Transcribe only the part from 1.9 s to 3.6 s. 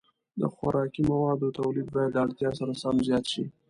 باید د اړتیا سره سم زیات شي.